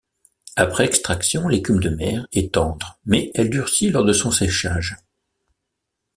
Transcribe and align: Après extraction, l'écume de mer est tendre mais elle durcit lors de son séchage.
Après 0.55 0.85
extraction, 0.85 1.47
l'écume 1.47 1.79
de 1.79 1.89
mer 1.89 2.25
est 2.31 2.55
tendre 2.55 2.97
mais 3.05 3.29
elle 3.35 3.51
durcit 3.51 3.91
lors 3.91 4.03
de 4.03 4.13
son 4.13 4.31
séchage. 4.31 4.95